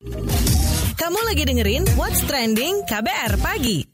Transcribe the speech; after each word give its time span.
Kamu 0.00 1.20
lagi 1.28 1.44
dengerin 1.44 1.84
What's 1.92 2.24
Trending 2.24 2.88
KBR 2.88 3.36
Pagi. 3.36 3.84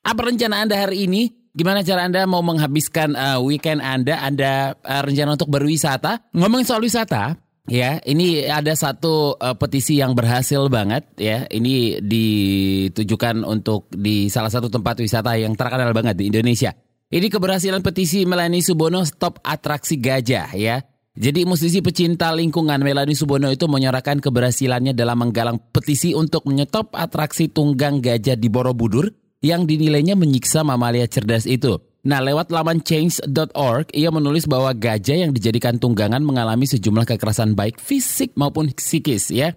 Apa 0.00 0.20
rencana 0.24 0.64
Anda 0.64 0.80
hari 0.80 1.04
ini? 1.04 1.28
Gimana 1.52 1.84
cara 1.84 2.08
Anda 2.08 2.24
mau 2.24 2.40
menghabiskan 2.40 3.12
uh, 3.12 3.44
weekend 3.44 3.84
Anda? 3.84 4.24
Anda 4.24 4.80
uh, 4.80 5.04
rencana 5.04 5.36
untuk 5.36 5.52
berwisata? 5.52 6.32
Ngomongin 6.32 6.64
soal 6.64 6.80
wisata, 6.80 7.36
ya, 7.68 8.00
ini 8.08 8.48
ada 8.48 8.72
satu 8.72 9.36
uh, 9.36 9.52
petisi 9.60 10.00
yang 10.00 10.16
berhasil 10.16 10.72
banget, 10.72 11.04
ya. 11.20 11.44
Ini 11.44 12.00
ditujukan 12.00 13.44
untuk 13.44 13.92
di 13.92 14.32
salah 14.32 14.48
satu 14.48 14.72
tempat 14.72 15.04
wisata 15.04 15.36
yang 15.36 15.52
terkenal 15.52 15.92
banget 15.92 16.16
di 16.16 16.32
Indonesia. 16.32 16.72
Ini 17.12 17.28
keberhasilan 17.28 17.84
petisi 17.84 18.24
Melani 18.24 18.64
Subono 18.64 19.04
Stop 19.04 19.44
Atraksi 19.44 20.00
Gajah, 20.00 20.56
ya. 20.56 20.80
Jadi 21.14 21.46
musisi 21.46 21.78
pecinta 21.78 22.34
lingkungan 22.34 22.82
Melani 22.82 23.14
Subono 23.14 23.46
itu 23.46 23.70
menyorakan 23.70 24.18
keberhasilannya 24.18 24.98
dalam 24.98 25.22
menggalang 25.22 25.62
petisi 25.70 26.10
untuk 26.10 26.42
menyetop 26.50 26.90
atraksi 26.90 27.46
tunggang 27.46 28.02
gajah 28.02 28.34
di 28.34 28.50
Borobudur 28.50 29.14
yang 29.38 29.62
dinilainya 29.62 30.18
menyiksa 30.18 30.66
mamalia 30.66 31.06
cerdas 31.06 31.46
itu. 31.46 31.78
Nah, 32.04 32.18
lewat 32.18 32.50
laman 32.50 32.82
change.org, 32.82 33.94
ia 33.94 34.10
menulis 34.10 34.50
bahwa 34.50 34.74
gajah 34.74 35.22
yang 35.24 35.30
dijadikan 35.30 35.78
tunggangan 35.78 36.20
mengalami 36.20 36.66
sejumlah 36.66 37.06
kekerasan 37.06 37.54
baik 37.54 37.78
fisik 37.78 38.34
maupun 38.34 38.74
psikis 38.74 39.30
ya. 39.30 39.54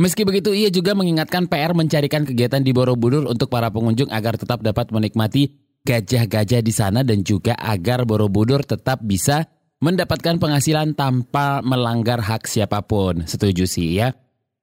Meski 0.00 0.24
begitu, 0.24 0.56
ia 0.56 0.72
juga 0.72 0.96
mengingatkan 0.96 1.44
PR 1.44 1.76
mencarikan 1.76 2.24
kegiatan 2.24 2.64
di 2.64 2.72
Borobudur 2.72 3.28
untuk 3.28 3.52
para 3.52 3.68
pengunjung 3.68 4.08
agar 4.08 4.40
tetap 4.40 4.64
dapat 4.64 4.88
menikmati 4.88 5.60
gajah-gajah 5.84 6.64
di 6.64 6.72
sana 6.72 7.04
dan 7.04 7.20
juga 7.20 7.52
agar 7.54 8.08
Borobudur 8.08 8.64
tetap 8.64 9.04
bisa 9.04 9.44
mendapatkan 9.80 10.40
penghasilan 10.40 10.96
tanpa 10.96 11.60
melanggar 11.60 12.20
hak 12.22 12.48
siapa 12.48 12.80
pun. 12.84 13.24
Setuju 13.28 13.68
sih 13.68 14.00
ya. 14.00 14.16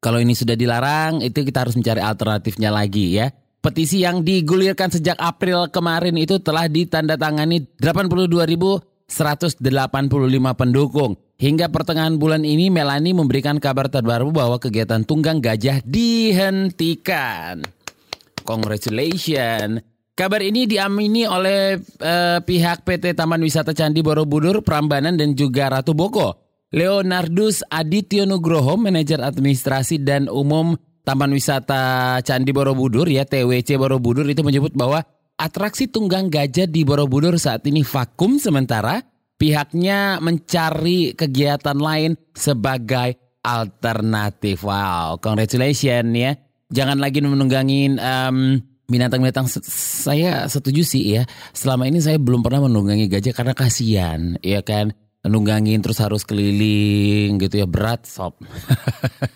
Kalau 0.04 0.20
ini 0.20 0.36
sudah 0.36 0.60
dilarang, 0.60 1.24
itu 1.24 1.48
kita 1.48 1.64
harus 1.64 1.80
mencari 1.80 2.04
alternatifnya 2.04 2.68
lagi 2.74 3.16
ya. 3.16 3.32
Petisi 3.64 4.04
yang 4.04 4.20
digulirkan 4.28 4.92
sejak 4.92 5.16
April 5.16 5.72
kemarin 5.72 6.20
itu 6.20 6.36
telah 6.44 6.68
ditandatangani 6.68 7.64
82.185 7.80 9.08
pendukung. 10.60 11.16
Hingga 11.40 11.72
pertengahan 11.72 12.20
bulan 12.20 12.44
ini 12.44 12.68
Melani 12.68 13.16
memberikan 13.16 13.64
kabar 13.64 13.88
terbaru 13.88 14.36
bahwa 14.36 14.60
kegiatan 14.60 15.08
tunggang 15.08 15.40
gajah 15.40 15.80
dihentikan. 15.88 17.64
Congratulations. 18.44 19.93
Kabar 20.14 20.46
ini 20.46 20.70
diamini 20.70 21.26
oleh 21.26 21.82
uh, 21.82 22.38
pihak 22.38 22.86
PT 22.86 23.18
Taman 23.18 23.42
Wisata 23.42 23.74
Candi 23.74 24.06
Borobudur, 24.06 24.62
Prambanan 24.62 25.18
dan 25.18 25.34
juga 25.34 25.74
Ratu 25.74 25.98
Boko. 25.98 26.38
Leonardus 26.70 27.66
Adityo 27.66 28.30
Nugroho, 28.30 28.78
manajer 28.78 29.18
administrasi 29.26 30.06
dan 30.06 30.30
umum 30.30 30.78
Taman 31.02 31.34
Wisata 31.34 32.22
Candi 32.22 32.54
Borobudur 32.54 33.10
ya 33.10 33.26
TWC 33.26 33.74
Borobudur 33.74 34.30
itu 34.30 34.46
menyebut 34.46 34.78
bahwa 34.78 35.02
atraksi 35.34 35.90
tunggang 35.90 36.30
gajah 36.30 36.70
di 36.70 36.86
Borobudur 36.86 37.42
saat 37.42 37.66
ini 37.66 37.82
vakum 37.82 38.38
sementara 38.38 39.02
pihaknya 39.42 40.22
mencari 40.22 41.18
kegiatan 41.18 41.78
lain 41.82 42.14
sebagai 42.38 43.42
alternatif. 43.42 44.62
Wow, 44.62 45.18
congratulations 45.18 46.14
ya. 46.14 46.38
Jangan 46.70 47.02
lagi 47.02 47.18
menunggangin 47.22 47.98
um, 47.98 48.62
binatang-binatang 48.94 49.50
saya 49.66 50.46
setuju 50.46 50.86
sih 50.86 51.18
ya. 51.18 51.26
Selama 51.58 51.90
ini 51.90 51.98
saya 51.98 52.22
belum 52.22 52.46
pernah 52.46 52.70
menunggangi 52.70 53.10
gajah 53.10 53.34
karena 53.34 53.58
kasihan, 53.58 54.38
ya 54.46 54.62
kan. 54.62 54.94
Nunggangin 55.26 55.80
terus 55.82 56.04
harus 56.04 56.22
keliling 56.28 57.42
gitu 57.42 57.64
ya 57.64 57.66
berat 57.66 58.06
sob. 58.06 58.38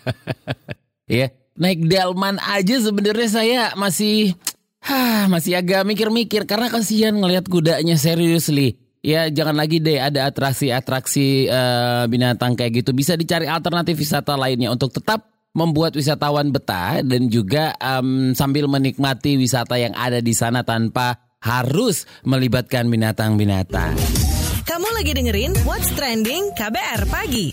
ya, 1.10 1.32
naik 1.58 1.88
delman 1.88 2.38
aja 2.38 2.76
sebenarnya 2.78 3.28
saya 3.28 3.62
masih 3.74 4.36
Hah, 4.78 5.26
masih 5.26 5.58
agak 5.58 5.82
mikir-mikir 5.84 6.46
karena 6.46 6.70
kasihan 6.70 7.12
ngelihat 7.12 7.50
kudanya 7.50 7.98
seriously. 7.98 8.78
Ya 9.02 9.30
jangan 9.30 9.58
lagi 9.58 9.78
deh 9.78 9.98
ada 9.98 10.26
atraksi-atraksi 10.26 11.50
uh, 11.50 12.04
binatang 12.10 12.54
kayak 12.58 12.82
gitu. 12.82 12.90
Bisa 12.94 13.14
dicari 13.14 13.46
alternatif 13.46 13.98
wisata 13.98 14.34
lainnya 14.38 14.70
untuk 14.70 14.94
tetap 14.94 15.37
membuat 15.56 15.96
wisatawan 15.96 16.52
betah 16.52 17.00
dan 17.00 17.32
juga 17.32 17.72
um, 17.80 18.32
sambil 18.36 18.68
menikmati 18.68 19.40
wisata 19.40 19.80
yang 19.80 19.96
ada 19.96 20.20
di 20.20 20.32
sana 20.36 20.62
tanpa 20.62 21.28
harus 21.38 22.04
melibatkan 22.26 22.90
binatang-binatang. 22.90 23.94
Kamu 24.66 24.88
lagi 24.94 25.12
dengerin 25.14 25.54
What's 25.64 25.90
Trending 25.96 26.52
KBR 26.52 27.08
Pagi. 27.08 27.46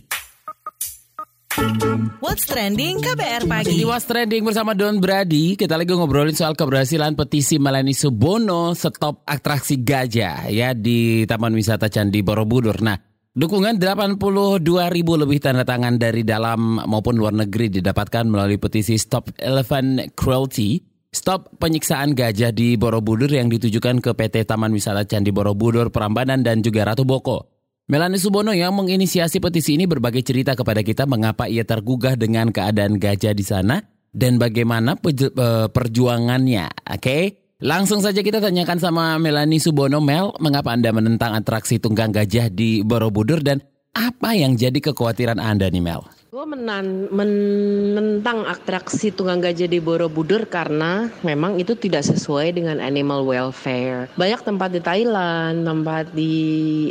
What's 2.20 2.44
Trending 2.44 3.00
KBR 3.00 3.48
Pagi. 3.48 3.80
Di 3.80 3.88
What's 3.88 4.04
Trending 4.04 4.44
bersama 4.44 4.76
Don 4.76 5.00
Brady, 5.00 5.56
kita 5.56 5.80
lagi 5.80 5.96
ngobrolin 5.96 6.36
soal 6.36 6.52
keberhasilan 6.52 7.16
petisi 7.16 7.56
Melani 7.56 7.96
Subono 7.96 8.76
stop 8.76 9.24
atraksi 9.24 9.80
gajah 9.80 10.52
ya 10.52 10.76
di 10.76 11.24
Taman 11.24 11.56
Wisata 11.56 11.88
Candi 11.88 12.20
Borobudur. 12.20 12.76
Nah, 12.84 13.15
dukungan 13.35 13.78
82 13.78 14.63
ribu 14.96 15.19
lebih 15.19 15.44
tanda 15.44 15.68
tangan 15.68 16.00
dari 16.00 16.23
dalam 16.23 16.79
maupun 16.88 17.19
luar 17.19 17.35
negeri 17.35 17.68
didapatkan 17.68 18.23
melalui 18.23 18.56
petisi 18.56 18.96
Stop 18.96 19.35
Elephant 19.35 20.16
Cruelty, 20.16 20.79
Stop 21.12 21.59
penyiksaan 21.59 22.16
gajah 22.16 22.56
di 22.56 22.75
Borobudur 22.79 23.31
yang 23.31 23.51
ditujukan 23.51 24.00
ke 24.03 24.12
PT 24.16 24.47
Taman 24.47 24.72
Wisata 24.72 25.07
Candi 25.07 25.31
Borobudur, 25.31 25.91
Prambanan 25.91 26.44
dan 26.44 26.63
juga 26.63 26.88
Ratu 26.88 27.03
Boko. 27.03 27.51
Melani 27.85 28.18
Subono 28.18 28.50
yang 28.50 28.73
menginisiasi 28.73 29.38
petisi 29.38 29.78
ini 29.78 29.85
berbagi 29.85 30.25
cerita 30.25 30.57
kepada 30.57 30.81
kita 30.81 31.06
mengapa 31.06 31.46
ia 31.46 31.62
tergugah 31.62 32.17
dengan 32.17 32.50
keadaan 32.50 32.97
gajah 32.97 33.38
di 33.38 33.46
sana 33.46 33.78
dan 34.09 34.41
bagaimana 34.41 34.97
eh, 34.97 35.67
perjuangannya. 35.69 36.66
Oke, 36.66 36.97
okay? 36.97 37.23
Langsung 37.60 38.00
saja 38.00 38.24
kita 38.24 38.40
tanyakan 38.40 38.80
sama 38.80 39.20
Melani 39.20 39.60
Subono 39.60 40.00
Mel, 40.00 40.32
mengapa 40.40 40.72
Anda 40.72 40.96
menentang 40.96 41.36
atraksi 41.36 41.78
tunggang 41.78 42.16
gajah 42.16 42.48
di 42.48 42.82
Borobudur 42.82 43.44
dan 43.44 43.60
apa 43.96 44.36
yang 44.36 44.56
jadi 44.56 44.80
kekhawatiran 44.80 45.40
Anda 45.40 45.68
nih 45.72 45.84
Mel? 45.84 46.15
Gue 46.35 46.44
menan, 46.44 47.07
menentang 47.16 48.44
atraksi 48.44 49.07
tunggang 49.07 49.40
gajah 49.40 49.72
di 49.72 49.79
Borobudur 49.79 50.44
karena 50.51 51.07
memang 51.23 51.56
itu 51.56 51.79
tidak 51.79 52.03
sesuai 52.12 52.51
dengan 52.59 52.84
animal 52.84 53.23
welfare. 53.23 54.12
Banyak 54.19 54.44
tempat 54.44 54.75
di 54.75 54.84
Thailand, 54.84 55.63
tempat 55.63 56.12
di 56.12 56.35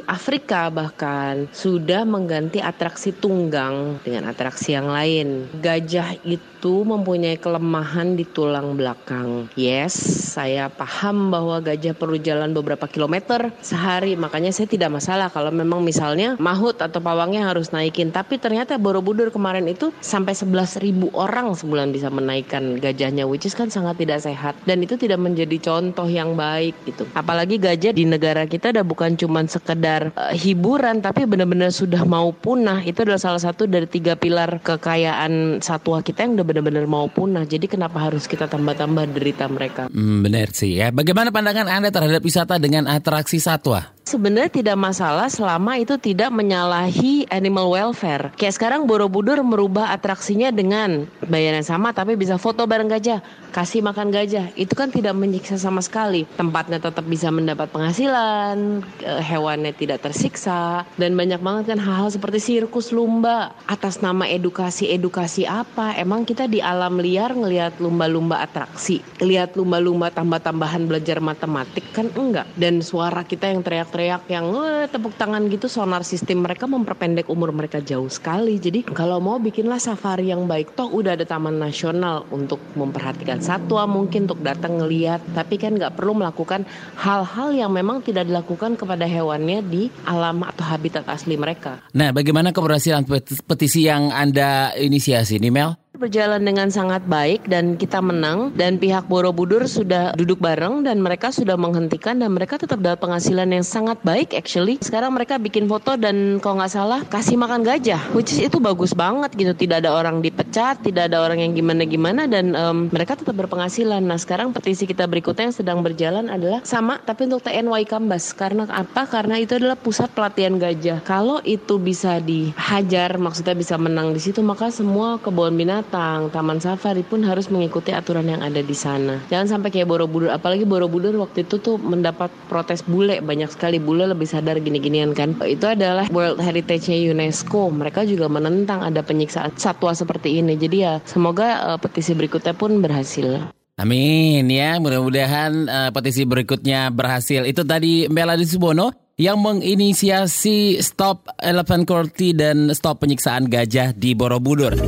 Afrika 0.08 0.72
bahkan 0.72 1.44
sudah 1.52 2.08
mengganti 2.08 2.64
atraksi 2.64 3.12
tunggang 3.12 4.00
dengan 4.00 4.32
atraksi 4.32 4.80
yang 4.80 4.88
lain. 4.88 5.52
Gajah 5.60 6.24
itu 6.24 6.80
mempunyai 6.80 7.36
kelemahan 7.36 8.16
di 8.16 8.24
tulang 8.24 8.72
belakang. 8.80 9.52
Yes, 9.60 9.92
saya 10.32 10.72
paham 10.72 11.28
bahwa 11.28 11.60
gajah 11.60 11.92
perlu 11.92 12.16
jalan 12.16 12.56
beberapa 12.56 12.88
kilometer 12.88 13.52
sehari, 13.60 14.16
makanya 14.16 14.56
saya 14.56 14.72
tidak 14.72 14.88
masalah 14.88 15.28
kalau 15.28 15.52
memang 15.52 15.84
misalnya 15.84 16.40
mahut 16.40 16.80
atau 16.80 17.04
pawangnya 17.04 17.44
harus 17.44 17.68
naikin. 17.76 18.08
Tapi 18.08 18.40
ternyata 18.40 18.80
Borobudur 18.80 19.33
kemarin 19.34 19.66
itu 19.66 19.90
sampai 19.98 20.38
11 20.38 20.78
ribu 20.78 21.10
orang 21.10 21.50
sebulan 21.58 21.90
bisa 21.90 22.06
menaikkan 22.14 22.78
gajahnya 22.78 23.26
which 23.26 23.42
is 23.42 23.58
kan 23.58 23.66
sangat 23.66 23.98
tidak 23.98 24.22
sehat. 24.22 24.54
Dan 24.62 24.86
itu 24.86 24.94
tidak 24.94 25.18
menjadi 25.18 25.58
contoh 25.58 26.06
yang 26.06 26.38
baik 26.38 26.78
gitu. 26.86 27.02
Apalagi 27.18 27.58
gajah 27.58 27.90
di 27.90 28.06
negara 28.06 28.46
kita 28.46 28.70
udah 28.70 28.86
bukan 28.86 29.18
cuma 29.18 29.42
sekedar 29.48 30.14
uh, 30.14 30.30
hiburan 30.30 31.02
tapi 31.02 31.26
benar-benar 31.26 31.74
sudah 31.74 32.06
mau 32.06 32.30
punah. 32.30 32.84
Itu 32.86 33.02
adalah 33.02 33.18
salah 33.18 33.42
satu 33.42 33.66
dari 33.66 33.90
tiga 33.90 34.14
pilar 34.14 34.62
kekayaan 34.62 35.64
satwa 35.64 36.04
kita 36.04 36.22
yang 36.28 36.38
udah 36.38 36.46
benar-benar 36.46 36.84
mau 36.86 37.10
punah. 37.10 37.42
Jadi 37.48 37.66
kenapa 37.66 37.98
harus 37.98 38.28
kita 38.28 38.46
tambah-tambah 38.46 39.10
derita 39.16 39.48
mereka? 39.48 39.88
Hmm, 39.90 40.22
benar 40.22 40.52
sih 40.52 40.78
ya. 40.78 40.94
Bagaimana 40.94 41.34
pandangan 41.34 41.66
anda 41.66 41.90
terhadap 41.90 42.20
wisata 42.20 42.60
dengan 42.60 42.86
atraksi 42.86 43.40
satwa 43.40 43.93
Sebenarnya 44.04 44.52
tidak 44.52 44.76
masalah 44.76 45.32
selama 45.32 45.80
itu 45.80 45.96
tidak 45.96 46.28
menyalahi 46.28 47.24
animal 47.32 47.72
welfare. 47.72 48.36
Kayak 48.36 48.60
sekarang 48.60 48.84
Borobudur 48.84 49.40
merubah 49.40 49.96
atraksinya 49.96 50.52
dengan 50.52 51.08
bayaran 51.24 51.64
sama 51.64 51.88
tapi 51.96 52.12
bisa 52.12 52.36
foto 52.36 52.68
bareng 52.68 52.92
gajah, 52.92 53.24
kasih 53.48 53.80
makan 53.80 54.12
gajah. 54.12 54.52
Itu 54.60 54.76
kan 54.76 54.92
tidak 54.92 55.16
menyiksa 55.16 55.56
sama 55.56 55.80
sekali. 55.80 56.28
Tempatnya 56.36 56.84
tetap 56.84 57.00
bisa 57.08 57.32
mendapat 57.32 57.72
penghasilan, 57.72 58.84
eh, 59.00 59.22
hewannya 59.24 59.72
tidak 59.72 60.04
tersiksa 60.04 60.84
dan 61.00 61.16
banyak 61.16 61.40
banget 61.40 61.72
kan 61.72 61.80
hal-hal 61.80 62.12
seperti 62.12 62.44
sirkus 62.44 62.92
lumba 62.92 63.56
atas 63.64 64.04
nama 64.04 64.28
edukasi-edukasi 64.28 65.48
apa? 65.48 65.96
Emang 65.96 66.28
kita 66.28 66.44
di 66.44 66.60
alam 66.60 67.00
liar 67.00 67.32
ngelihat 67.32 67.80
lumba-lumba 67.80 68.44
atraksi, 68.44 69.00
lihat 69.24 69.56
lumba-lumba 69.56 70.12
tambah-tambahan 70.12 70.84
belajar 70.84 71.24
matematik 71.24 71.88
kan 71.96 72.12
enggak. 72.12 72.44
Dan 72.52 72.84
suara 72.84 73.24
kita 73.24 73.48
yang 73.48 73.64
teriak 73.64 73.93
teriak-teriak 73.94 74.26
yang 74.26 74.46
eh, 74.58 74.86
tepuk 74.90 75.14
tangan 75.14 75.46
gitu 75.46 75.70
sonar 75.70 76.02
sistem 76.02 76.42
mereka 76.42 76.66
memperpendek 76.66 77.30
umur 77.30 77.54
mereka 77.54 77.78
jauh 77.78 78.10
sekali. 78.10 78.58
Jadi 78.58 78.82
kalau 78.90 79.22
mau 79.22 79.38
bikinlah 79.38 79.78
safari 79.78 80.34
yang 80.34 80.50
baik 80.50 80.74
toh 80.74 80.90
udah 80.90 81.14
ada 81.14 81.22
taman 81.22 81.62
nasional 81.62 82.26
untuk 82.34 82.58
memperhatikan 82.74 83.38
satwa 83.38 83.86
mungkin 83.86 84.26
untuk 84.26 84.42
datang 84.42 84.82
ngeliat 84.82 85.22
tapi 85.38 85.62
kan 85.62 85.78
nggak 85.78 85.94
perlu 85.94 86.18
melakukan 86.18 86.66
hal-hal 86.98 87.54
yang 87.54 87.70
memang 87.70 88.02
tidak 88.02 88.26
dilakukan 88.26 88.74
kepada 88.74 89.06
hewannya 89.06 89.62
di 89.62 89.86
alam 90.02 90.42
atau 90.42 90.66
habitat 90.66 91.06
asli 91.06 91.38
mereka. 91.38 91.78
Nah, 91.94 92.10
bagaimana 92.10 92.50
keberhasilan 92.50 93.06
petisi 93.46 93.86
yang 93.86 94.10
Anda 94.10 94.74
inisiasi 94.74 95.38
nih 95.38 95.54
Mel? 95.54 95.83
Berjalan 95.94 96.42
dengan 96.42 96.74
sangat 96.74 97.06
baik 97.06 97.46
dan 97.46 97.78
kita 97.78 98.02
menang 98.02 98.50
dan 98.58 98.82
pihak 98.82 99.06
Borobudur 99.06 99.62
sudah 99.70 100.10
duduk 100.18 100.42
bareng 100.42 100.82
dan 100.82 100.98
mereka 100.98 101.30
sudah 101.30 101.54
menghentikan 101.54 102.18
dan 102.18 102.34
mereka 102.34 102.58
tetap 102.58 102.82
dapat 102.82 102.98
penghasilan 102.98 103.46
yang 103.46 103.62
sangat 103.62 104.02
baik 104.02 104.34
actually. 104.34 104.74
Sekarang 104.82 105.14
mereka 105.14 105.38
bikin 105.38 105.70
foto 105.70 105.94
dan 105.94 106.42
kalau 106.42 106.58
nggak 106.58 106.72
salah 106.74 107.00
kasih 107.06 107.38
makan 107.38 107.62
gajah, 107.62 108.02
which 108.10 108.34
is 108.34 108.42
itu 108.42 108.58
bagus 108.58 108.90
banget 108.90 109.38
gitu. 109.38 109.54
Tidak 109.54 109.86
ada 109.86 109.94
orang 109.94 110.18
dipecat, 110.18 110.82
tidak 110.82 111.14
ada 111.14 111.22
orang 111.22 111.38
yang 111.46 111.54
gimana-gimana 111.54 112.26
dan 112.26 112.58
um, 112.58 112.90
mereka 112.90 113.14
tetap 113.14 113.38
berpenghasilan. 113.38 114.02
Nah 114.02 114.18
sekarang 114.18 114.50
petisi 114.50 114.90
kita 114.90 115.06
berikutnya 115.06 115.46
yang 115.46 115.54
sedang 115.54 115.78
berjalan 115.78 116.26
adalah 116.26 116.58
sama 116.66 116.98
tapi 117.06 117.30
untuk 117.30 117.46
TNY 117.46 117.86
Kambas. 117.86 118.34
Karena 118.34 118.66
apa? 118.66 119.06
Karena 119.06 119.38
itu 119.38 119.62
adalah 119.62 119.78
pusat 119.78 120.10
pelatihan 120.10 120.58
gajah. 120.58 121.06
Kalau 121.06 121.38
itu 121.46 121.78
bisa 121.78 122.18
dihajar, 122.18 123.14
maksudnya 123.14 123.54
bisa 123.54 123.78
menang 123.78 124.10
di 124.10 124.18
situ, 124.18 124.42
maka 124.42 124.74
semua 124.74 125.22
kebun 125.22 125.54
binatang 125.54 125.83
binatang, 125.84 126.32
taman 126.32 126.58
safari 126.64 127.04
pun 127.04 127.20
harus 127.28 127.52
mengikuti 127.52 127.92
aturan 127.92 128.24
yang 128.24 128.40
ada 128.40 128.64
di 128.64 128.72
sana. 128.72 129.20
Jangan 129.28 129.58
sampai 129.58 129.68
kayak 129.68 129.84
Borobudur, 129.92 130.32
apalagi 130.32 130.64
Borobudur 130.64 131.12
waktu 131.20 131.44
itu 131.44 131.60
tuh 131.60 131.76
mendapat 131.76 132.32
protes 132.48 132.80
bule 132.80 133.20
banyak 133.20 133.52
sekali 133.52 133.76
bule 133.76 134.08
lebih 134.08 134.24
sadar 134.24 134.56
gini-ginian 134.64 135.12
kan. 135.12 135.36
Itu 135.44 135.68
adalah 135.68 136.08
World 136.08 136.40
Heritage-nya 136.40 137.12
UNESCO. 137.12 137.68
Mereka 137.68 138.08
juga 138.08 138.32
menentang 138.32 138.80
ada 138.80 139.04
penyiksaan 139.04 139.54
satwa 139.60 139.92
seperti 139.92 140.40
ini. 140.40 140.56
Jadi 140.56 140.76
ya 140.80 141.04
semoga 141.04 141.76
uh, 141.76 141.78
petisi 141.78 142.16
berikutnya 142.16 142.56
pun 142.56 142.80
berhasil. 142.80 143.52
Amin 143.74 144.46
ya, 144.54 144.78
mudah-mudahan 144.78 145.52
uh, 145.66 145.90
petisi 145.90 146.22
berikutnya 146.22 146.94
berhasil. 146.94 147.42
Itu 147.42 147.66
tadi 147.66 148.06
Melody 148.06 148.46
Subono 148.46 148.94
yang 149.18 149.42
menginisiasi 149.42 150.78
Stop 150.78 151.26
Elephant 151.42 151.86
Cruelty 151.86 152.34
dan 152.34 152.70
Stop 152.70 153.02
Penyiksaan 153.02 153.50
Gajah 153.50 153.94
di 153.94 154.14
Borobudur. 154.14 154.78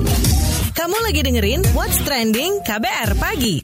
Kamu 0.86 1.02
lagi 1.02 1.18
dengerin 1.18 1.66
What's 1.74 1.98
Trending 2.06 2.62
KBR 2.62 3.18
Pagi. 3.18 3.58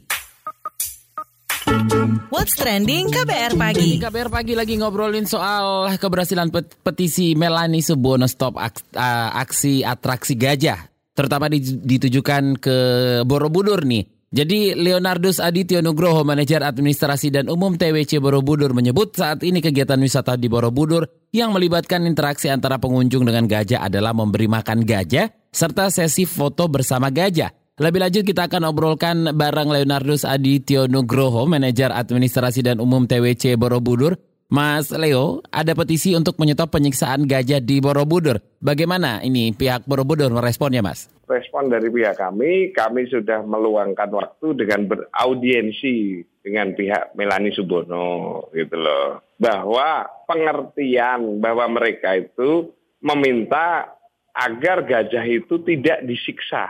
What's 2.27 2.51
Trending 2.59 3.07
KBR 3.15 3.55
Pagi. 3.55 3.95
KBR 3.95 4.27
Pagi 4.27 4.51
lagi 4.59 4.75
ngobrolin 4.75 5.23
soal 5.23 5.87
keberhasilan 5.95 6.51
petisi 6.83 7.31
Melani 7.31 7.79
Subono 7.79 8.27
Stop 8.27 8.59
aksi 8.59 9.87
atraksi 9.87 10.35
gajah. 10.35 10.83
Terutama 11.15 11.47
ditujukan 11.47 12.59
ke 12.59 12.77
Borobudur 13.23 13.87
nih. 13.87 14.03
Jadi 14.27 14.75
Leonardus 14.75 15.39
Adityo 15.39 15.79
Nugroho, 15.79 16.27
manajer 16.27 16.59
administrasi 16.59 17.31
dan 17.31 17.47
umum 17.47 17.79
TWC 17.79 18.19
Borobudur 18.19 18.75
menyebut 18.75 19.15
saat 19.15 19.47
ini 19.47 19.63
kegiatan 19.63 19.95
wisata 20.03 20.35
di 20.35 20.51
Borobudur 20.51 21.07
yang 21.31 21.55
melibatkan 21.55 22.03
interaksi 22.03 22.51
antara 22.51 22.83
pengunjung 22.83 23.23
dengan 23.23 23.47
gajah 23.47 23.79
adalah 23.79 24.11
memberi 24.11 24.51
makan 24.51 24.83
gajah 24.83 25.31
serta 25.53 25.93
sesi 25.93 26.25
foto 26.25 26.65
bersama 26.65 27.13
gajah. 27.13 27.53
Lebih 27.77 28.05
lanjut 28.05 28.23
kita 28.25 28.49
akan 28.49 28.69
obrolkan 28.69 29.33
bareng 29.33 29.69
Leonardus 29.69 30.25
Adityo 30.25 30.85
Nugroho, 30.89 31.45
manajer 31.49 31.89
administrasi 31.89 32.61
dan 32.65 32.77
umum 32.77 33.05
TWC 33.05 33.57
Borobudur. 33.57 34.17
Mas 34.53 34.93
Leo, 34.93 35.41
ada 35.49 35.73
petisi 35.73 36.13
untuk 36.13 36.37
menyetop 36.37 36.69
penyiksaan 36.69 37.25
gajah 37.25 37.57
di 37.57 37.81
Borobudur. 37.81 38.37
Bagaimana 38.61 39.25
ini 39.25 39.49
pihak 39.49 39.89
Borobudur 39.89 40.29
meresponnya, 40.29 40.85
Mas? 40.85 41.09
Respon 41.25 41.73
dari 41.73 41.89
pihak 41.89 42.21
kami, 42.21 42.69
kami 42.69 43.09
sudah 43.09 43.41
meluangkan 43.41 44.13
waktu 44.13 44.53
dengan 44.53 44.85
beraudiensi 44.85 46.21
dengan 46.45 46.77
pihak 46.77 47.17
Melani 47.17 47.49
Subono, 47.57 48.45
gitu 48.53 48.77
loh. 48.77 49.25
Bahwa 49.41 50.05
pengertian 50.29 51.41
bahwa 51.41 51.73
mereka 51.73 52.13
itu 52.13 52.69
meminta 53.01 53.89
agar 54.33 54.85
gajah 54.85 55.25
itu 55.25 55.61
tidak 55.61 56.05
disiksa 56.05 56.69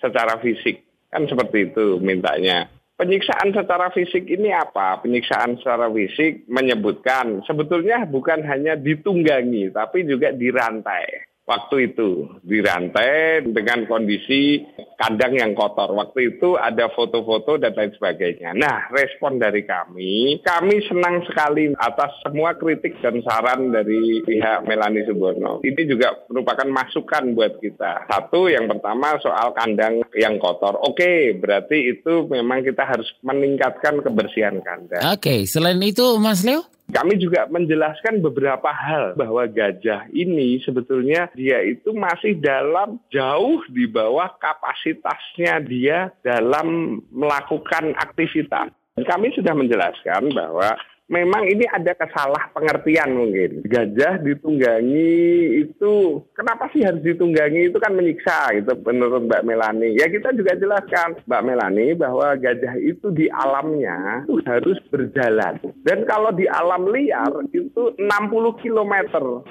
secara 0.00 0.40
fisik. 0.40 0.84
Kan 1.12 1.28
seperti 1.28 1.72
itu 1.72 2.00
mintanya. 2.00 2.68
Penyiksaan 2.96 3.52
secara 3.56 3.88
fisik 3.90 4.28
ini 4.28 4.52
apa? 4.52 5.00
Penyiksaan 5.00 5.58
secara 5.60 5.88
fisik 5.90 6.44
menyebutkan 6.48 7.40
sebetulnya 7.44 8.04
bukan 8.06 8.44
hanya 8.44 8.76
ditunggangi, 8.78 9.72
tapi 9.72 10.04
juga 10.06 10.30
dirantai 10.30 11.31
waktu 11.42 11.92
itu 11.92 12.38
dirantai 12.46 13.42
dengan 13.42 13.84
kondisi 13.90 14.62
kandang 14.94 15.34
yang 15.34 15.52
kotor. 15.58 15.90
Waktu 15.90 16.36
itu 16.36 16.54
ada 16.54 16.86
foto-foto 16.94 17.58
dan 17.58 17.74
lain 17.74 17.92
sebagainya. 17.98 18.54
Nah, 18.54 18.86
respon 18.94 19.42
dari 19.42 19.66
kami, 19.66 20.38
kami 20.40 20.76
senang 20.86 21.26
sekali 21.26 21.74
atas 21.74 22.22
semua 22.22 22.54
kritik 22.54 22.94
dan 23.02 23.18
saran 23.26 23.74
dari 23.74 24.22
pihak 24.22 24.62
Melani 24.70 25.02
Suborno. 25.02 25.58
Ini 25.66 25.82
juga 25.90 26.14
merupakan 26.30 26.68
masukan 26.70 27.34
buat 27.34 27.58
kita. 27.58 28.06
Satu, 28.06 28.46
yang 28.46 28.70
pertama 28.70 29.18
soal 29.18 29.50
kandang 29.52 30.06
yang 30.14 30.38
kotor. 30.38 30.78
Oke, 30.78 31.34
berarti 31.34 31.98
itu 31.98 32.30
memang 32.30 32.62
kita 32.62 32.86
harus 32.86 33.10
meningkatkan 33.26 33.98
kebersihan 34.00 34.62
kandang. 34.62 35.02
Oke, 35.10 35.44
selain 35.50 35.82
itu 35.82 36.16
Mas 36.22 36.46
Leo? 36.46 36.71
Kami 36.92 37.16
juga 37.16 37.48
menjelaskan 37.48 38.20
beberapa 38.20 38.68
hal 38.68 39.16
bahwa 39.16 39.48
gajah 39.48 40.12
ini 40.12 40.60
sebetulnya 40.60 41.32
dia 41.32 41.64
itu 41.64 41.96
masih 41.96 42.36
dalam 42.36 43.00
jauh 43.08 43.64
di 43.72 43.88
bawah 43.88 44.28
kapasitasnya 44.36 45.64
dia 45.64 46.12
dalam 46.20 47.00
melakukan 47.08 47.96
aktivitas. 47.96 48.68
Kami 48.92 49.32
sudah 49.32 49.56
menjelaskan 49.56 50.36
bahwa 50.36 50.76
memang 51.12 51.44
ini 51.44 51.68
ada 51.68 51.92
kesalah 51.92 52.48
pengertian 52.56 53.12
mungkin. 53.12 53.60
Gajah 53.68 54.24
ditunggangi 54.24 55.12
itu 55.60 56.24
kenapa 56.32 56.72
sih 56.72 56.80
harus 56.80 57.04
ditunggangi 57.04 57.68
itu 57.68 57.76
kan 57.76 57.92
menyiksa 57.92 58.56
gitu 58.56 58.72
menurut 58.88 59.28
Mbak 59.28 59.44
Melani. 59.44 59.92
Ya 60.00 60.08
kita 60.08 60.32
juga 60.32 60.56
jelaskan 60.56 61.20
Mbak 61.28 61.44
Melani 61.44 61.92
bahwa 61.92 62.32
gajah 62.40 62.80
itu 62.80 63.12
di 63.12 63.28
alamnya 63.28 64.24
itu 64.24 64.40
harus 64.48 64.80
berjalan. 64.88 65.60
Dan 65.84 66.08
kalau 66.08 66.32
di 66.32 66.48
alam 66.48 66.88
liar 66.88 67.44
itu 67.52 67.92
60 68.00 68.64
km 68.64 68.94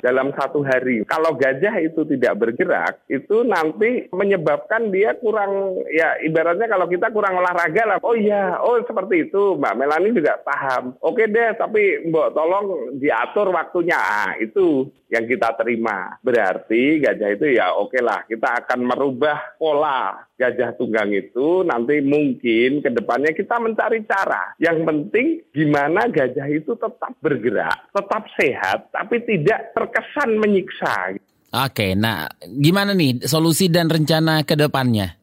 dalam 0.02 0.34
satu 0.34 0.66
hari. 0.66 1.06
Kalau 1.06 1.38
gajah 1.38 1.78
itu 1.78 2.02
tidak 2.10 2.42
bergerak 2.42 3.06
itu 3.06 3.46
nanti 3.46 4.10
menyebabkan 4.10 4.90
dia 4.90 5.14
kurang 5.22 5.78
ya 5.94 6.18
ibaratnya 6.26 6.66
kalau 6.66 6.90
kita 6.90 7.14
kurang 7.14 7.38
olahraga 7.38 7.84
lah. 7.86 7.98
Oh 8.02 8.18
iya, 8.18 8.58
oh 8.58 8.82
seperti 8.82 9.30
itu 9.30 9.62
Mbak 9.62 9.78
Melani 9.78 10.10
juga 10.18 10.42
paham. 10.42 10.98
Oke 11.06 11.30
deh 11.30 11.51
tapi 11.56 12.08
mbok 12.10 12.34
tolong 12.34 12.98
diatur 12.98 13.54
waktunya. 13.54 14.00
Ah, 14.00 14.34
itu 14.40 14.90
yang 15.12 15.28
kita 15.28 15.54
terima. 15.60 16.18
Berarti 16.24 17.00
gajah 17.00 17.30
itu 17.36 17.46
ya 17.54 17.76
oke 17.78 17.94
okay 17.94 18.02
lah, 18.02 18.26
kita 18.26 18.66
akan 18.66 18.80
merubah 18.88 19.60
pola 19.60 20.28
gajah 20.36 20.74
tunggang 20.74 21.14
itu 21.14 21.62
nanti 21.62 22.02
mungkin 22.02 22.82
ke 22.82 22.90
depannya 22.90 23.32
kita 23.38 23.62
mencari 23.62 24.02
cara. 24.10 24.58
Yang 24.58 24.78
penting 24.88 25.28
gimana 25.54 26.10
gajah 26.10 26.48
itu 26.50 26.74
tetap 26.74 27.14
bergerak, 27.22 27.94
tetap 27.94 28.24
sehat, 28.34 28.90
tapi 28.90 29.22
tidak 29.22 29.72
terkesan 29.78 30.42
menyiksa. 30.42 31.16
Oke, 31.52 31.94
nah 32.00 32.32
gimana 32.48 32.96
nih 32.96 33.28
solusi 33.28 33.68
dan 33.68 33.92
rencana 33.92 34.48
ke 34.48 34.56
depannya? 34.56 35.21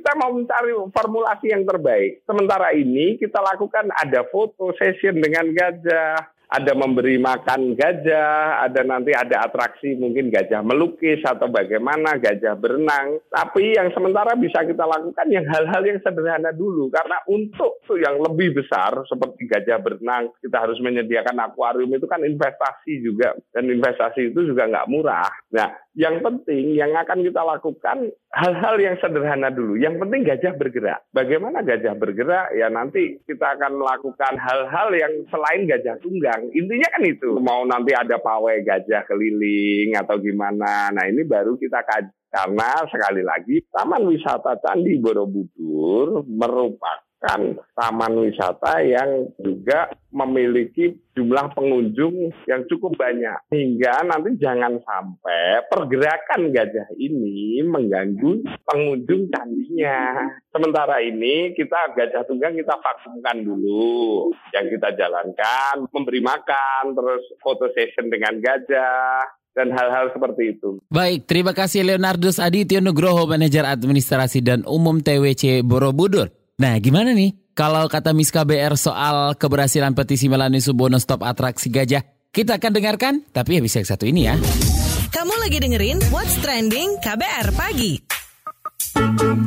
Kita 0.00 0.16
mau 0.16 0.32
mencari 0.32 0.72
formulasi 0.96 1.52
yang 1.52 1.68
terbaik. 1.68 2.24
Sementara 2.24 2.72
ini 2.72 3.20
kita 3.20 3.36
lakukan 3.36 3.92
ada 3.92 4.24
foto 4.32 4.72
session 4.80 5.20
dengan 5.20 5.52
gajah, 5.52 6.16
ada 6.50 6.72
memberi 6.72 7.20
makan 7.20 7.78
gajah, 7.78 8.64
ada 8.64 8.80
nanti 8.80 9.12
ada 9.12 9.44
atraksi 9.44 9.94
mungkin 10.00 10.32
gajah 10.32 10.64
melukis 10.66 11.20
atau 11.20 11.46
bagaimana 11.46 12.16
gajah 12.16 12.56
berenang. 12.56 13.20
Tapi 13.28 13.76
yang 13.76 13.92
sementara 13.92 14.32
bisa 14.40 14.64
kita 14.64 14.82
lakukan 14.82 15.28
yang 15.28 15.44
hal-hal 15.46 15.84
yang 15.84 16.00
sederhana 16.02 16.50
dulu 16.50 16.88
karena 16.88 17.20
untuk 17.30 17.84
yang 17.94 18.18
lebih 18.18 18.56
besar 18.56 19.04
seperti 19.04 19.46
gajah 19.46 19.78
berenang 19.78 20.32
kita 20.42 20.64
harus 20.64 20.80
menyediakan 20.82 21.38
akuarium 21.44 21.92
itu 21.92 22.08
kan 22.10 22.24
investasi 22.24 23.04
juga 23.04 23.36
dan 23.52 23.70
investasi 23.70 24.34
itu 24.34 24.48
juga 24.48 24.64
nggak 24.64 24.88
murah. 24.88 25.30
Nah, 25.52 25.70
yang 25.98 26.22
penting 26.22 26.78
yang 26.78 26.94
akan 26.94 27.26
kita 27.26 27.42
lakukan 27.42 28.14
hal-hal 28.30 28.78
yang 28.78 28.94
sederhana 29.02 29.50
dulu. 29.50 29.74
Yang 29.74 30.06
penting 30.06 30.20
gajah 30.22 30.54
bergerak. 30.54 31.02
Bagaimana 31.10 31.66
gajah 31.66 31.98
bergerak? 31.98 32.54
Ya 32.54 32.70
nanti 32.70 33.18
kita 33.26 33.58
akan 33.58 33.82
melakukan 33.82 34.38
hal-hal 34.38 34.88
yang 34.94 35.12
selain 35.34 35.66
gajah 35.66 35.98
tunggang. 35.98 36.46
Intinya 36.54 36.88
kan 36.94 37.02
itu. 37.02 37.30
Mau 37.42 37.66
nanti 37.66 37.90
ada 37.90 38.22
pawai 38.22 38.62
gajah 38.62 39.02
keliling 39.10 39.98
atau 39.98 40.22
gimana. 40.22 40.94
Nah 40.94 41.04
ini 41.10 41.26
baru 41.26 41.58
kita 41.58 41.82
kaji. 41.82 42.14
Karena 42.30 42.86
sekali 42.86 43.26
lagi 43.26 43.58
Taman 43.74 44.06
Wisata 44.06 44.54
Candi 44.62 45.02
Borobudur 45.02 46.22
merupakan 46.30 47.09
menciptakan 47.20 47.60
taman 47.76 48.12
wisata 48.24 48.80
yang 48.80 49.28
juga 49.40 49.92
memiliki 50.10 50.96
jumlah 51.14 51.52
pengunjung 51.52 52.32
yang 52.48 52.64
cukup 52.66 52.96
banyak. 52.96 53.36
Hingga 53.52 54.08
nanti 54.08 54.40
jangan 54.40 54.80
sampai 54.80 55.68
pergerakan 55.68 56.50
gajah 56.50 56.88
ini 56.96 57.60
mengganggu 57.62 58.64
pengunjung 58.64 59.28
candinya. 59.30 60.32
Sementara 60.50 61.04
ini 61.04 61.52
kita 61.54 61.94
gajah 61.94 62.24
tunggang 62.26 62.56
kita 62.56 62.74
vakumkan 62.80 63.44
dulu. 63.44 64.32
Yang 64.56 64.80
kita 64.80 64.96
jalankan, 64.96 65.86
memberi 65.92 66.20
makan, 66.24 66.96
terus 66.96 67.22
foto 67.38 67.70
session 67.76 68.10
dengan 68.10 68.40
gajah, 68.40 69.28
dan 69.54 69.70
hal-hal 69.74 70.10
seperti 70.14 70.56
itu. 70.58 70.78
Baik, 70.90 71.26
terima 71.26 71.52
kasih 71.54 71.82
Leonardus 71.86 72.38
Adityo 72.38 72.78
Nugroho, 72.82 73.26
Manajer 73.26 73.66
Administrasi 73.66 74.40
dan 74.42 74.62
Umum 74.66 75.02
TWC 75.02 75.66
Borobudur. 75.66 76.39
Nah, 76.60 76.76
gimana 76.76 77.16
nih 77.16 77.32
kalau 77.56 77.88
kata 77.88 78.12
Miss 78.12 78.28
KBR 78.28 78.76
soal 78.76 79.32
keberhasilan 79.40 79.96
petisi 79.96 80.28
Melani 80.28 80.60
Subono 80.60 81.00
stop 81.00 81.24
atraksi 81.24 81.72
gajah? 81.72 82.04
Kita 82.28 82.60
akan 82.60 82.72
dengarkan, 82.76 83.14
tapi 83.32 83.56
habis 83.56 83.72
yang 83.80 83.88
satu 83.88 84.04
ini 84.04 84.28
ya. 84.28 84.36
Kamu 85.08 85.40
lagi 85.40 85.56
dengerin 85.56 86.04
What's 86.12 86.36
Trending 86.44 87.00
KBR 87.00 87.56
Pagi. 87.56 87.96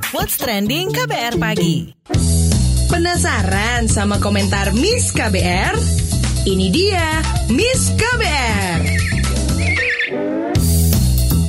What's 0.10 0.42
Trending 0.42 0.90
KBR 0.90 1.38
Pagi. 1.38 1.94
Penasaran 2.90 3.86
sama 3.86 4.18
komentar 4.18 4.74
Miss 4.74 5.14
KBR? 5.14 5.78
Ini 6.50 6.68
dia 6.74 7.22
Miss 7.54 7.94
KBR. 7.94 8.80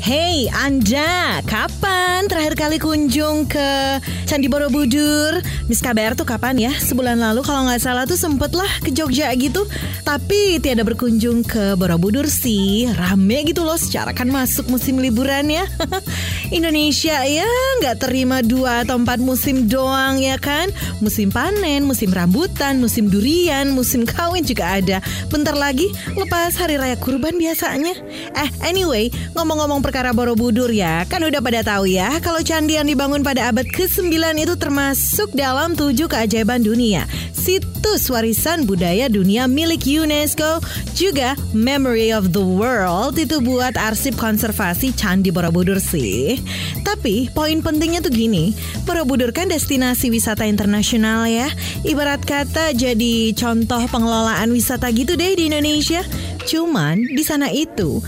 Hey 0.05 0.34
Anda, 0.51 1.41
kapan 1.47 2.27
terakhir 2.29 2.59
kali 2.59 2.77
kunjung 2.83 3.47
ke 3.49 4.03
Candi 4.29 4.51
Borobudur? 4.51 5.41
Miss 5.71 5.79
KBR 5.81 6.19
tuh 6.19 6.29
kapan 6.29 6.59
ya? 6.59 6.73
Sebulan 6.75 7.23
lalu 7.23 7.41
kalau 7.41 7.65
nggak 7.65 7.81
salah 7.81 8.05
tuh 8.05 8.19
sempet 8.19 8.53
lah 8.53 8.69
ke 8.85 8.91
Jogja 8.91 9.31
gitu. 9.39 9.65
Tapi 10.05 10.61
tiada 10.61 10.85
berkunjung 10.85 11.41
ke 11.47 11.79
Borobudur 11.81 12.27
sih. 12.27 12.91
Rame 12.93 13.49
gitu 13.49 13.65
loh 13.65 13.79
secara 13.79 14.11
kan 14.11 14.27
masuk 14.27 14.69
musim 14.69 15.01
liburan 15.01 15.49
ya. 15.49 15.65
Indonesia 16.57 17.25
ya 17.25 17.49
nggak 17.81 18.05
terima 18.05 18.45
dua 18.45 18.85
atau 18.85 19.01
empat 19.01 19.23
musim 19.25 19.71
doang 19.71 20.21
ya 20.21 20.37
kan? 20.37 20.69
Musim 20.99 21.31
panen, 21.31 21.87
musim 21.87 22.11
rambutan, 22.11 22.83
musim 22.83 23.07
durian, 23.07 23.71
musim 23.71 24.03
kawin 24.11 24.43
juga 24.45 24.83
ada. 24.83 24.99
Bentar 25.31 25.55
lagi 25.55 25.89
lepas 26.19 26.59
hari 26.59 26.77
raya 26.77 26.99
kurban 26.99 27.39
biasanya. 27.39 27.97
Eh 28.35 28.51
anyway, 28.67 29.09
ngomong-ngomong 29.39 29.79
perkara 29.79 30.11
Borobudur 30.11 30.34
ya, 30.75 31.07
kan 31.07 31.23
udah 31.23 31.39
pada 31.39 31.63
tahu 31.63 31.87
ya 31.87 32.19
kalau 32.19 32.43
candi 32.43 32.75
yang 32.75 32.91
dibangun 32.91 33.23
pada 33.23 33.49
abad 33.55 33.65
ke-9 33.65 34.11
itu 34.43 34.55
termasuk 34.59 35.31
dalam 35.33 35.79
tujuh 35.79 36.11
keajaiban 36.11 36.61
dunia. 36.61 37.07
Situs 37.33 38.09
warisan 38.09 38.65
budaya 38.65 39.13
dunia 39.13 39.45
milik 39.45 39.85
UNESCO 39.85 40.65
juga 40.97 41.37
Memory 41.53 42.11
of 42.11 42.33
the 42.33 42.41
World 42.41 43.21
itu 43.21 43.39
buat 43.45 43.77
arsip 43.77 44.17
konservasi 44.17 44.97
Candi 44.97 45.29
Borobudur 45.29 45.77
sih. 45.77 46.41
Tapi 46.81 47.29
poin 47.37 47.61
pentingnya 47.61 48.01
tuh 48.01 48.11
gini, 48.11 48.57
Borobudur 48.89 49.29
kan 49.31 49.53
destinasi 49.53 50.09
wisata 50.09 50.49
internasional 50.49 51.29
ya. 51.29 51.53
Ibarat 51.85 52.25
kata 52.25 52.73
jadi 52.73 53.37
contoh 53.37 53.85
pengelolaan 53.93 54.49
wisata 54.49 54.89
gitu 54.97 55.13
deh 55.15 55.37
di 55.37 55.53
Indonesia. 55.53 56.01
Cuman 56.49 57.05
di 57.13 57.25
sana 57.25 57.53
itu 57.53 58.01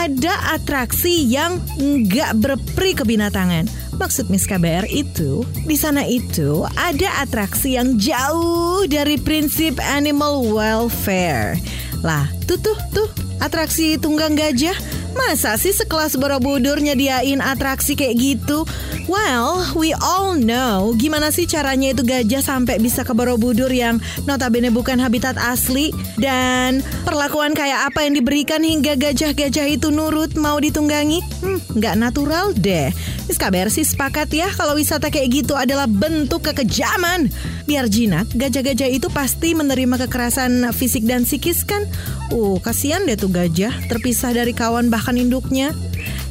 ada 0.00 0.56
atraksi 0.56 1.28
yang 1.28 1.60
nggak 1.76 2.40
berperi 2.40 2.96
kebinatangan. 2.96 3.68
Maksud 4.00 4.32
Miss 4.32 4.48
KBR 4.48 4.88
itu, 4.88 5.44
di 5.68 5.76
sana 5.76 6.08
itu 6.08 6.64
ada 6.72 7.20
atraksi 7.20 7.76
yang 7.76 8.00
jauh 8.00 8.88
dari 8.88 9.20
prinsip 9.20 9.76
animal 9.76 10.40
welfare. 10.48 11.60
Lah, 12.00 12.24
tuh 12.48 12.56
tuh 12.56 12.80
tuh, 12.96 13.12
atraksi 13.44 14.00
tunggang 14.00 14.32
gajah 14.32 14.72
Masa 15.14 15.58
sih 15.58 15.74
sekelas 15.74 16.14
Borobudur 16.18 16.78
nyediain 16.78 17.42
atraksi 17.42 17.98
kayak 17.98 18.16
gitu? 18.18 18.62
Well, 19.10 19.66
we 19.74 19.90
all 19.98 20.38
know 20.38 20.94
gimana 20.94 21.34
sih 21.34 21.50
caranya 21.50 21.90
itu 21.90 22.06
gajah 22.06 22.42
sampai 22.42 22.78
bisa 22.78 23.02
ke 23.02 23.10
Borobudur 23.10 23.70
yang 23.70 23.98
notabene 24.22 24.70
bukan 24.70 25.02
habitat 25.02 25.34
asli 25.34 25.90
dan 26.18 26.78
perlakuan 27.02 27.58
kayak 27.58 27.90
apa 27.90 28.06
yang 28.06 28.14
diberikan 28.14 28.62
hingga 28.62 28.94
gajah-gajah 28.94 29.66
itu 29.66 29.90
nurut 29.90 30.38
mau 30.38 30.62
ditunggangi? 30.62 31.22
Hmm, 31.42 31.58
nggak 31.74 31.98
natural 31.98 32.54
deh. 32.54 32.94
Miss 33.30 33.38
sih 33.70 33.86
sepakat 33.86 34.26
ya 34.34 34.50
kalau 34.50 34.74
wisata 34.74 35.06
kayak 35.06 35.42
gitu 35.42 35.54
adalah 35.54 35.86
bentuk 35.86 36.50
kekejaman. 36.50 37.30
Biar 37.62 37.86
jinak, 37.86 38.26
gajah-gajah 38.34 38.90
itu 38.90 39.06
pasti 39.06 39.54
menerima 39.54 40.06
kekerasan 40.06 40.66
fisik 40.74 41.06
dan 41.06 41.22
psikis 41.22 41.62
kan? 41.62 41.86
Uh, 42.34 42.58
kasihan 42.58 43.06
deh 43.06 43.14
tuh 43.14 43.30
gajah 43.30 43.70
terpisah 43.86 44.34
dari 44.34 44.50
kawan 44.50 44.90
bahkan 45.00 45.16
induknya. 45.16 45.72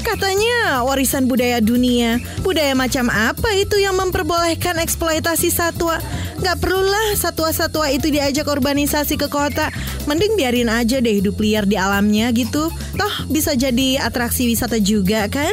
Katanya 0.06 0.86
warisan 0.86 1.26
budaya 1.26 1.58
dunia. 1.58 2.22
Budaya 2.46 2.78
macam 2.78 3.10
apa 3.10 3.50
itu 3.58 3.82
yang 3.82 3.98
memperbolehkan 3.98 4.78
eksploitasi 4.78 5.50
satwa? 5.50 5.98
Gak 6.40 6.62
perlulah 6.62 7.18
satwa-satwa 7.18 7.90
itu 7.90 8.14
diajak 8.14 8.46
urbanisasi 8.46 9.18
ke 9.18 9.26
kota. 9.28 9.74
Mending 10.06 10.38
biarin 10.38 10.70
aja 10.70 11.02
deh 11.02 11.18
hidup 11.18 11.42
liar 11.42 11.66
di 11.66 11.76
alamnya 11.76 12.30
gitu. 12.32 12.70
Toh 12.96 13.16
bisa 13.28 13.58
jadi 13.58 14.06
atraksi 14.06 14.46
wisata 14.46 14.78
juga 14.78 15.26
kan? 15.28 15.52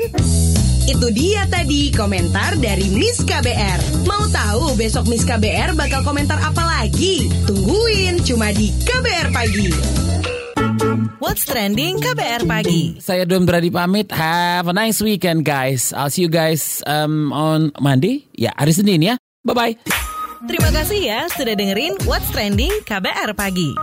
Itu 0.86 1.10
dia 1.10 1.48
tadi 1.50 1.90
komentar 1.90 2.54
dari 2.62 2.86
Miss 2.92 3.24
KBR. 3.26 4.06
Mau 4.06 4.30
tahu 4.30 4.78
besok 4.78 5.10
Miss 5.10 5.26
KBR 5.26 5.74
bakal 5.74 6.06
komentar 6.06 6.38
apa 6.38 6.62
lagi? 6.62 7.26
Tungguin 7.50 8.22
cuma 8.22 8.54
di 8.54 8.70
KBR 8.86 9.34
Pagi. 9.34 9.68
What's 11.26 11.42
Trending 11.42 11.98
KBR 11.98 12.46
Pagi. 12.46 13.02
Saya 13.02 13.26
Don 13.26 13.42
Brady 13.42 13.66
pamit. 13.66 14.14
Have 14.14 14.70
a 14.70 14.74
nice 14.78 15.02
weekend 15.02 15.42
guys. 15.42 15.90
I'll 15.90 16.06
see 16.06 16.22
you 16.22 16.30
guys 16.30 16.86
um, 16.86 17.34
on 17.34 17.74
Monday. 17.82 18.30
Ya, 18.30 18.54
hari 18.54 18.70
Senin 18.70 19.02
ya. 19.02 19.18
Bye-bye. 19.42 19.74
Terima 20.46 20.70
kasih 20.70 21.02
ya 21.02 21.26
sudah 21.26 21.58
dengerin 21.58 21.98
What's 22.06 22.30
Trending 22.30 22.70
KBR 22.86 23.34
Pagi. 23.34 23.74